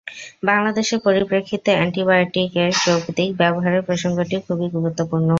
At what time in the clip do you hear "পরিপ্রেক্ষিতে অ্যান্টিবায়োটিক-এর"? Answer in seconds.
1.05-2.71